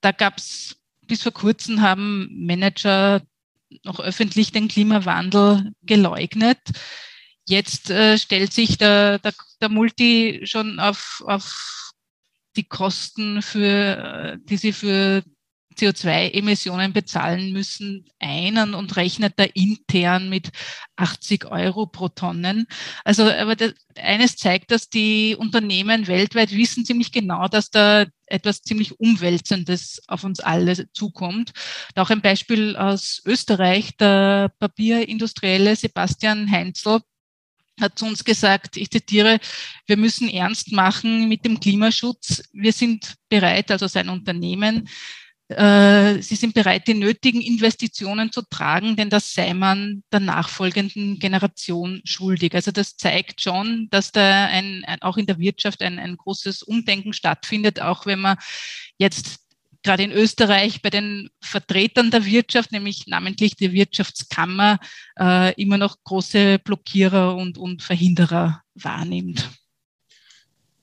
Da 0.00 0.12
gab 0.12 0.38
es 0.38 0.76
bis 1.02 1.22
vor 1.22 1.32
kurzem 1.32 1.82
haben 1.82 2.28
Manager 2.46 3.20
noch 3.82 3.98
öffentlich 3.98 4.52
den 4.52 4.68
Klimawandel 4.68 5.72
geleugnet. 5.82 6.60
Jetzt 7.46 7.90
äh, 7.90 8.16
stellt 8.16 8.52
sich 8.52 8.78
der, 8.78 9.18
der, 9.18 9.34
der 9.60 9.68
Multi 9.68 10.42
schon 10.44 10.78
auf, 10.78 11.22
auf 11.26 11.92
die 12.56 12.62
Kosten, 12.62 13.42
für, 13.42 14.38
die 14.44 14.56
sie 14.56 14.72
für 14.72 15.24
CO2-Emissionen 15.76 16.92
bezahlen 16.92 17.52
müssen, 17.52 18.06
ein 18.18 18.74
und 18.74 18.96
rechnet 18.96 19.34
da 19.36 19.44
intern 19.44 20.28
mit 20.28 20.50
80 20.96 21.46
Euro 21.46 21.86
pro 21.86 22.08
Tonnen. 22.08 22.66
Also, 23.04 23.24
aber 23.30 23.56
das, 23.56 23.74
eines 23.96 24.36
zeigt, 24.36 24.70
dass 24.70 24.88
die 24.88 25.36
Unternehmen 25.38 26.06
weltweit 26.06 26.52
wissen 26.52 26.84
ziemlich 26.84 27.12
genau, 27.12 27.48
dass 27.48 27.70
da 27.70 28.06
etwas 28.26 28.62
ziemlich 28.62 28.98
Umwälzendes 28.98 30.02
auf 30.08 30.24
uns 30.24 30.40
alle 30.40 30.90
zukommt. 30.92 31.52
auch 31.96 32.10
ein 32.10 32.22
Beispiel 32.22 32.76
aus 32.76 33.22
Österreich, 33.24 33.96
der 33.96 34.50
Papierindustrielle 34.58 35.76
Sebastian 35.76 36.50
Heinzel 36.50 37.00
hat 37.80 37.98
zu 37.98 38.06
uns 38.06 38.24
gesagt, 38.24 38.76
ich 38.76 38.90
zitiere, 38.90 39.38
wir 39.86 39.96
müssen 39.96 40.28
ernst 40.28 40.72
machen 40.72 41.28
mit 41.28 41.44
dem 41.44 41.60
Klimaschutz. 41.60 42.42
Wir 42.52 42.72
sind 42.72 43.14
bereit, 43.28 43.70
also 43.70 43.86
sein 43.86 44.08
Unternehmen, 44.08 44.88
äh, 45.48 46.22
sie 46.22 46.36
sind 46.36 46.54
bereit, 46.54 46.88
die 46.88 46.94
nötigen 46.94 47.42
Investitionen 47.42 48.32
zu 48.32 48.42
tragen, 48.42 48.96
denn 48.96 49.10
das 49.10 49.34
sei 49.34 49.52
man 49.52 50.02
der 50.10 50.20
nachfolgenden 50.20 51.18
Generation 51.18 52.00
schuldig. 52.04 52.54
Also 52.54 52.70
das 52.70 52.96
zeigt 52.96 53.42
schon, 53.42 53.88
dass 53.90 54.10
da 54.10 54.46
ein, 54.46 54.84
ein 54.86 55.02
auch 55.02 55.18
in 55.18 55.26
der 55.26 55.38
Wirtschaft 55.38 55.82
ein, 55.82 55.98
ein 55.98 56.16
großes 56.16 56.62
Umdenken 56.62 57.12
stattfindet, 57.12 57.80
auch 57.80 58.06
wenn 58.06 58.20
man 58.20 58.38
jetzt 58.98 59.40
gerade 59.82 60.02
in 60.02 60.12
Österreich 60.12 60.80
bei 60.80 60.88
den 60.88 61.28
Vertretern 61.40 62.10
der 62.10 62.24
Wirtschaft, 62.24 62.72
nämlich 62.72 63.06
namentlich 63.06 63.54
die 63.54 63.72
Wirtschaftskammer, 63.72 64.78
äh, 65.20 65.52
immer 65.60 65.76
noch 65.76 66.02
große 66.02 66.58
Blockierer 66.58 67.36
und, 67.36 67.58
und 67.58 67.82
Verhinderer 67.82 68.62
wahrnimmt. 68.74 69.50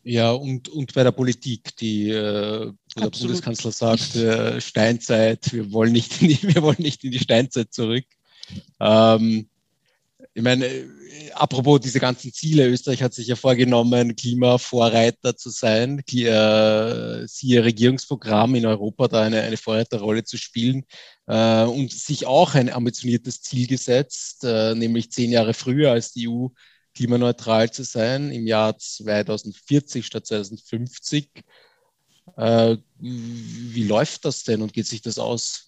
Ja, 0.03 0.31
und, 0.31 0.69
und 0.69 0.93
bei 0.93 1.03
der 1.03 1.11
Politik, 1.11 1.75
die 1.77 2.09
äh, 2.09 2.71
der 2.95 3.09
Bundeskanzler 3.09 3.71
sagt, 3.71 4.15
äh, 4.15 4.59
Steinzeit, 4.59 5.53
wir 5.53 5.71
wollen, 5.71 5.91
nicht 5.91 6.21
in 6.21 6.29
die, 6.29 6.43
wir 6.55 6.61
wollen 6.61 6.77
nicht 6.79 7.03
in 7.03 7.11
die 7.11 7.19
Steinzeit 7.19 7.73
zurück. 7.73 8.05
Ähm, 8.79 9.47
ich 10.33 10.43
meine, 10.43 10.65
apropos 11.33 11.81
diese 11.81 11.99
ganzen 11.99 12.31
Ziele, 12.31 12.67
Österreich 12.67 13.03
hat 13.03 13.13
sich 13.13 13.27
ja 13.27 13.35
vorgenommen, 13.35 14.15
Klimavorreiter 14.15 15.35
zu 15.35 15.49
sein, 15.49 15.99
äh, 15.99 17.27
siehe 17.27 17.63
Regierungsprogramm 17.63 18.55
in 18.55 18.65
Europa, 18.65 19.07
da 19.07 19.23
eine, 19.23 19.41
eine 19.41 19.57
Vorreiterrolle 19.57 20.23
zu 20.23 20.37
spielen 20.37 20.85
äh, 21.27 21.63
und 21.63 21.91
sich 21.91 22.25
auch 22.25 22.55
ein 22.55 22.71
ambitioniertes 22.71 23.41
Ziel 23.41 23.67
gesetzt, 23.67 24.43
äh, 24.43 24.73
nämlich 24.75 25.11
zehn 25.11 25.31
Jahre 25.31 25.53
früher 25.53 25.91
als 25.91 26.13
die 26.13 26.29
EU 26.29 26.47
klimaneutral 26.95 27.71
zu 27.71 27.83
sein, 27.83 28.31
im 28.31 28.47
Jahr 28.47 28.77
2040 28.77 30.05
statt 30.05 30.27
2050. 30.27 31.29
Äh, 32.37 32.77
wie 32.99 33.83
läuft 33.83 34.25
das 34.25 34.43
denn 34.43 34.61
und 34.61 34.73
geht 34.73 34.87
sich 34.87 35.01
das 35.01 35.17
aus? 35.19 35.67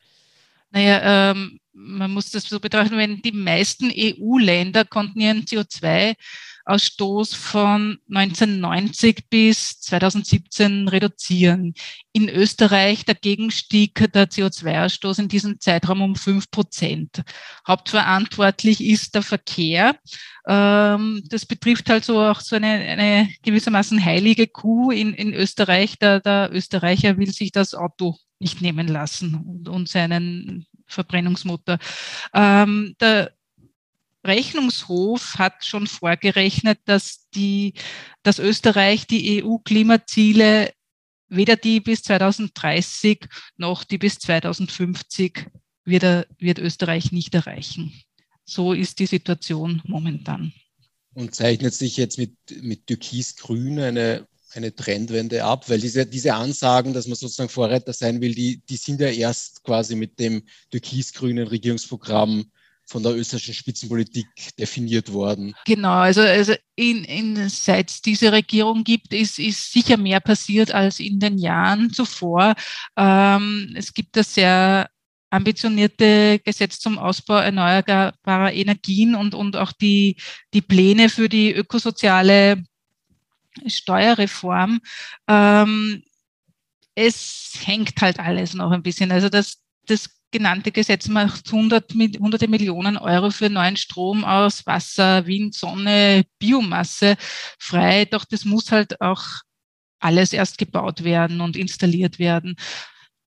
Naja, 0.72 1.32
ähm, 1.32 1.60
man 1.74 2.12
muss 2.12 2.30
das 2.30 2.44
so 2.44 2.60
betrachten, 2.60 2.98
wenn 2.98 3.22
die 3.22 3.32
meisten 3.32 3.92
EU-Länder 3.92 4.86
konnten 4.86 5.20
ihren 5.20 5.44
CO2 5.44 6.16
Ausstoß 6.66 7.34
von 7.34 7.98
1990 8.10 9.30
bis 9.30 9.82
2017 9.82 10.88
reduzieren. 10.88 11.74
In 12.14 12.30
Österreich 12.30 13.04
dagegen 13.04 13.52
stieg 13.52 13.96
der 14.14 14.30
CO2-Ausstoß 14.30 15.20
in 15.20 15.28
diesem 15.28 15.60
Zeitraum 15.60 16.02
um 16.02 16.16
fünf 16.16 16.50
Prozent. 16.52 17.24
Hauptverantwortlich 17.68 18.82
ist 18.82 19.14
der 19.16 19.24
Verkehr. 19.24 19.98
Ähm, 20.48 21.24
das 21.28 21.46
betrifft 21.46 21.90
halt 21.90 22.06
so 22.06 22.22
auch 22.22 22.40
so 22.40 22.56
eine, 22.56 22.68
eine 22.68 23.30
gewissermaßen 23.42 24.04
heilige 24.04 24.48
Kuh 24.48 24.92
in, 24.92 25.14
in 25.14 25.34
Österreich. 25.34 26.00
Der, 26.00 26.22
der 26.22 26.50
Österreicher 26.54 27.18
will 27.18 27.32
sich 27.34 27.52
das 27.52 27.74
Auto 27.74 28.16
nicht 28.40 28.62
nehmen 28.62 28.88
lassen 28.88 29.36
und, 29.36 29.68
und 29.68 29.90
seinen 29.90 30.66
Verbrennungsmotor. 30.86 31.80
Ähm, 32.34 32.96
der 33.00 33.34
Rechnungshof 34.26 35.36
hat 35.38 35.66
schon 35.66 35.88
vorgerechnet, 35.88 36.80
dass, 36.86 37.30
die, 37.32 37.74
dass 38.24 38.40
Österreich 38.40 39.06
die 39.08 39.44
EU-Klimaziele 39.44 40.72
weder 41.28 41.56
die 41.56 41.80
bis 41.80 42.04
2030 42.04 43.28
noch 43.58 43.84
die 43.84 43.98
bis 43.98 44.20
2050 44.20 45.48
wird, 45.86 46.04
er, 46.04 46.28
wird 46.38 46.60
Österreich 46.60 47.12
nicht 47.12 47.34
erreichen. 47.36 47.94
So 48.46 48.74
ist 48.74 49.00
die 49.00 49.06
Situation 49.06 49.82
momentan. 49.86 50.54
Und 51.14 51.36
zeichnet 51.36 51.74
sich 51.74 51.98
jetzt 51.98 52.18
mit, 52.18 52.36
mit 52.62 52.88
Türkis-Grün 52.88 53.80
eine, 53.80 54.28
eine 54.56 54.76
Trendwende 54.76 55.44
ab? 55.44 55.70
Weil 55.70 55.80
diese, 55.80 56.06
diese 56.06 56.34
Ansagen, 56.34 56.94
dass 56.94 57.08
man 57.08 57.16
sozusagen 57.16 57.50
Vorreiter 57.50 57.94
sein 57.94 58.22
will, 58.22 58.34
die, 58.34 58.62
die 58.70 58.78
sind 58.78 59.02
ja 59.02 59.08
erst 59.08 59.64
quasi 59.64 59.96
mit 59.96 60.20
dem 60.20 60.44
türkis-grünen 60.72 61.48
Regierungsprogramm 61.48 62.46
von 62.86 63.02
der 63.02 63.16
österreichischen 63.16 63.54
Spitzenpolitik 63.54 64.28
definiert 64.60 65.12
worden. 65.12 65.56
Genau, 65.66 65.94
also, 65.94 66.22
also 66.22 66.54
in, 66.76 67.04
in, 67.06 67.50
seit 67.50 67.90
es 67.90 68.02
diese 68.02 68.32
Regierung 68.32 68.84
gibt, 68.84 69.14
ist, 69.14 69.40
ist 69.40 69.72
sicher 69.72 69.98
mehr 69.98 70.20
passiert 70.20 70.74
als 70.74 71.00
in 71.00 71.20
den 71.20 71.38
Jahren 71.38 71.92
zuvor. 71.92 72.54
Ähm, 72.98 73.74
es 73.76 73.94
gibt 73.94 74.18
das 74.18 74.34
sehr 74.34 74.90
ambitionierte 75.30 76.40
Gesetz 76.46 76.80
zum 76.80 77.00
Ausbau 77.00 77.38
erneuerbarer 77.38 78.54
Energien 78.54 79.16
und, 79.16 79.34
und 79.34 79.56
auch 79.56 79.72
die, 79.72 80.18
die 80.54 80.62
Pläne 80.62 81.10
für 81.10 81.28
die 81.28 81.52
ökosoziale 81.52 82.64
Steuerreform. 83.66 84.82
Ähm, 85.28 86.04
es 86.96 87.54
hängt 87.64 88.02
halt 88.02 88.20
alles 88.20 88.54
noch 88.54 88.72
ein 88.72 88.84
bisschen. 88.84 89.12
Also 89.12 89.30
das, 89.30 89.60
das 89.88 90.10
genannte 90.32 90.72
Gesetz 90.72 91.08
macht 91.08 91.48
100, 91.48 91.94
hunderte 92.20 92.48
Millionen 92.48 92.98
Euro 92.98 93.30
für 93.30 93.50
neuen 93.50 93.78
Strom 93.78 94.26
aus 94.26 94.66
Wasser, 94.66 95.26
Wind, 95.26 95.56
Sonne, 95.56 96.26
Biomasse 96.40 97.16
frei. 97.58 98.06
Doch 98.06 98.26
das 98.26 98.44
muss 98.46 98.72
halt 98.72 99.00
auch 99.00 99.24
alles 100.00 100.34
erst 100.34 100.58
gebaut 100.58 101.04
werden 101.04 101.40
und 101.40 101.56
installiert 101.56 102.20
werden. 102.20 102.56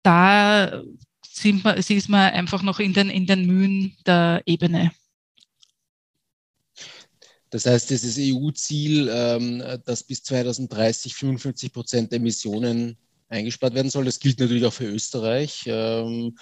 Da 0.01 0.81
sind 1.27 1.63
wir, 1.63 1.75
ist 1.77 2.09
man 2.09 2.31
einfach 2.31 2.63
noch 2.63 2.79
in 2.79 2.93
den, 2.93 3.09
in 3.09 3.27
den 3.27 3.45
Mühen 3.45 3.95
der 4.05 4.41
Ebene. 4.45 4.91
Das 7.53 7.67
heißt, 7.67 7.91
dieses 7.91 8.17
EU-Ziel, 8.17 9.11
ähm, 9.13 9.63
dass 9.85 10.01
bis 10.01 10.23
2030 10.23 11.13
55 11.13 11.71
Prozent 11.71 12.11
der 12.11 12.17
Emissionen 12.17 12.97
eingespart 13.29 13.75
werden 13.75 13.91
soll, 13.91 14.05
das 14.05 14.19
gilt 14.19 14.39
natürlich 14.39 14.65
auch 14.65 14.73
für 14.73 14.87
Österreich. 14.87 15.65
Ähm, 15.67 16.35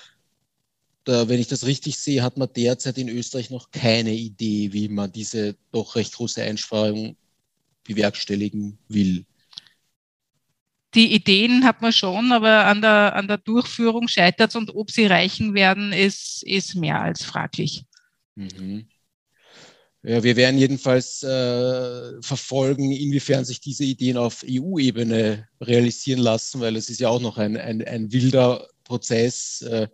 da, 1.03 1.27
wenn 1.27 1.41
ich 1.41 1.49
das 1.49 1.65
richtig 1.65 1.97
sehe, 1.97 2.23
hat 2.23 2.37
man 2.37 2.47
derzeit 2.55 2.97
in 2.97 3.09
Österreich 3.09 3.49
noch 3.49 3.71
keine 3.71 4.13
Idee, 4.13 4.71
wie 4.71 4.87
man 4.87 5.11
diese 5.11 5.57
doch 5.73 5.97
recht 5.97 6.13
große 6.13 6.41
Einsparung 6.41 7.17
bewerkstelligen 7.83 8.77
will. 8.87 9.25
Die 10.95 11.13
Ideen 11.13 11.65
hat 11.65 11.81
man 11.81 11.91
schon, 11.91 12.31
aber 12.31 12.67
an 12.67 12.81
der, 12.81 13.17
an 13.17 13.27
der 13.27 13.37
Durchführung 13.37 14.07
scheitert 14.07 14.51
es 14.51 14.55
und 14.55 14.73
ob 14.73 14.89
sie 14.89 15.07
reichen 15.07 15.55
werden, 15.55 15.91
ist, 15.91 16.41
ist 16.43 16.75
mehr 16.75 17.01
als 17.01 17.25
fraglich. 17.25 17.83
Mhm. 18.35 18.87
Ja, 20.03 20.23
wir 20.23 20.35
werden 20.35 20.57
jedenfalls 20.57 21.21
äh, 21.21 22.21
verfolgen, 22.21 22.91
inwiefern 22.91 23.45
sich 23.45 23.61
diese 23.61 23.83
Ideen 23.83 24.17
auf 24.17 24.43
EU-Ebene 24.47 25.47
realisieren 25.61 26.19
lassen, 26.19 26.59
weil 26.59 26.75
es 26.75 26.89
ist 26.89 26.99
ja 26.99 27.09
auch 27.09 27.21
noch 27.21 27.37
ein, 27.37 27.55
ein, 27.55 27.83
ein 27.87 28.11
wilder 28.11 28.67
Prozess. 28.83 29.61
Äh, 29.61 29.87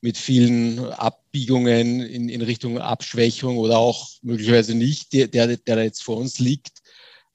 mit 0.00 0.18
vielen 0.18 0.78
Abbiegungen 0.78 2.00
in, 2.00 2.28
in 2.28 2.42
Richtung 2.42 2.78
Abschwächung 2.78 3.56
oder 3.58 3.78
auch 3.78 4.08
möglicherweise 4.22 4.74
nicht, 4.74 5.12
der, 5.12 5.28
der, 5.28 5.56
der 5.56 5.82
jetzt 5.82 6.02
vor 6.02 6.18
uns 6.18 6.38
liegt. 6.38 6.82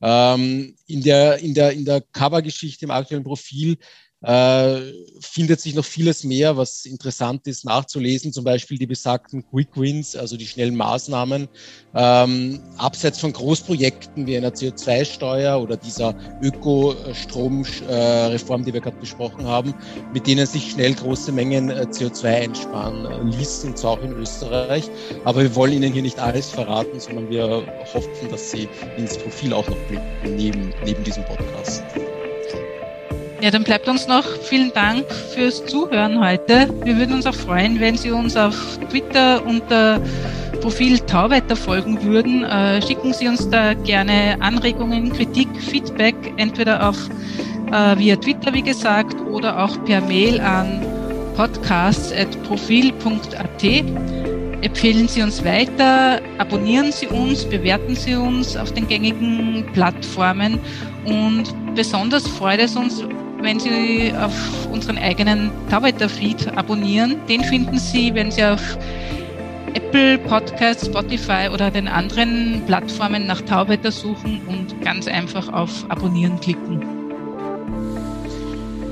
Ähm, 0.02 0.76
in 0.88 1.04
der, 1.04 1.40
in 1.40 1.54
der, 1.54 1.72
in 1.74 1.86
der 1.86 2.02
Covergeschichte 2.02 2.86
im 2.86 2.92
aktuellen 2.92 3.24
Profil 3.24 3.78
äh, 4.22 4.80
findet 5.20 5.60
sich 5.62 5.76
noch 5.76 5.86
vieles 5.86 6.24
mehr, 6.24 6.58
was 6.58 6.86
interessant 6.86 7.48
ist 7.48 7.66
nachzulesen, 7.66 8.32
zum 8.32 8.44
Beispiel 8.44 8.78
die 8.78 8.86
besagten 8.86 9.44
Quick 9.50 9.70
Wins, 9.76 10.16
also 10.16 10.38
die 10.38 10.46
schnellen 10.46 10.76
Maßnahmen, 10.76 11.48
ähm, 11.96 12.60
abseits 12.78 13.18
von 13.20 13.34
Großprojekten 13.34 14.28
wie 14.28 14.38
einer 14.38 14.52
CO2-Steuer 14.52 15.60
oder 15.62 15.78
dieser 15.78 16.14
Ökostromreform, 16.42 18.64
die 18.64 18.74
wir 18.74 18.82
gerade 18.82 18.98
besprochen 18.98 19.46
haben, 19.46 19.74
mit 20.14 20.28
denen 20.28 20.46
sich 20.46 20.70
schnell 20.72 20.94
große 20.94 21.32
Mengen 21.32 21.70
äh, 21.70 21.88
CO2 21.90 22.26
einsparen 22.26 23.32
ließen, 23.32 23.72
und 23.72 23.78
zwar 23.78 23.92
auch 23.92 24.04
in 24.04 24.12
Österreich. 24.14 24.90
Aber 25.26 25.42
wir 25.42 25.56
wollen 25.56 25.74
Ihnen 25.74 25.94
hier 25.94 26.04
nicht 26.04 26.20
alles 26.20 26.50
verraten, 26.50 27.00
sondern 27.00 27.30
wir 27.30 27.64
hoffen, 27.94 28.30
dass 28.30 28.52
Sie 28.52 28.68
ins 28.98 29.18
Profil 29.18 29.54
auch 29.54 29.68
noch 29.68 29.78
blicken, 29.88 30.36
neben, 30.36 30.74
neben 30.86 31.04
diesem 31.04 31.26
Podcast. 31.26 31.84
Ja, 33.42 33.50
dann 33.50 33.64
bleibt 33.64 33.90
uns 33.90 34.08
noch 34.08 34.24
vielen 34.44 34.72
Dank 34.72 35.12
fürs 35.34 35.66
Zuhören 35.66 36.24
heute. 36.24 36.70
Wir 36.84 36.96
würden 36.96 37.16
uns 37.16 37.26
auch 37.26 37.34
freuen, 37.34 37.80
wenn 37.80 37.98
Sie 37.98 38.12
uns 38.12 38.38
auf 38.38 38.78
Twitter 38.92 39.44
unter 39.44 40.00
Profil 40.62 41.00
Tauwetter 41.00 41.56
folgen 41.56 42.04
würden. 42.04 42.44
Äh, 42.44 42.86
schicken 42.86 43.14
Sie 43.14 43.28
uns 43.28 43.50
da 43.50 43.74
gerne 43.74 44.38
Anregungen, 44.42 45.12
Kritik, 45.12 45.48
Feedback, 45.60 46.14
entweder 46.38 46.88
auf 46.88 47.10
äh, 47.72 47.98
via 47.98 48.16
Twitter, 48.18 48.54
wie 48.54 48.62
gesagt, 48.62 49.20
oder 49.22 49.64
auch 49.64 49.84
per 49.86 50.02
Mail 50.02 50.40
an 50.40 50.86
podcasts.profil.at. 51.36 53.64
Empfehlen 54.62 55.08
Sie 55.08 55.24
uns 55.24 55.44
weiter, 55.44 56.22
abonnieren 56.38 56.92
Sie 56.92 57.08
uns, 57.08 57.46
bewerten 57.46 57.96
Sie 57.96 58.14
uns 58.14 58.56
auf 58.56 58.72
den 58.72 58.88
gängigen 58.88 59.66
Plattformen 59.74 60.60
und 61.06 61.46
besonders 61.74 62.28
freut 62.28 62.60
es 62.60 62.76
uns, 62.76 63.04
wenn 63.42 63.60
Sie 63.60 64.14
auf 64.16 64.68
unseren 64.72 64.98
eigenen 64.98 65.52
Tauwetter-Feed 65.70 66.58
abonnieren. 66.58 67.16
Den 67.28 67.44
finden 67.44 67.78
Sie, 67.78 68.14
wenn 68.14 68.32
Sie 68.32 68.44
auf 68.44 68.78
Apple 69.74 70.18
Podcasts, 70.20 70.86
Spotify 70.86 71.50
oder 71.54 71.72
den 71.72 71.88
anderen 71.88 72.62
Plattformen 72.66 73.26
nach 73.26 73.42
Tauwetter 73.42 73.92
suchen 73.92 74.42
und 74.48 74.82
ganz 74.82 75.08
einfach 75.08 75.52
auf 75.52 75.86
Abonnieren 75.90 76.40
klicken. 76.40 76.82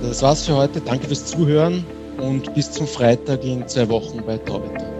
Das 0.01 0.21
war's 0.21 0.45
für 0.45 0.55
heute. 0.55 0.79
Danke 0.81 1.07
fürs 1.07 1.25
Zuhören 1.25 1.85
und 2.17 2.53
bis 2.55 2.71
zum 2.71 2.87
Freitag 2.87 3.43
in 3.43 3.67
zwei 3.67 3.89
Wochen 3.89 4.21
bei 4.25 4.37
Tauwetter. 4.37 4.98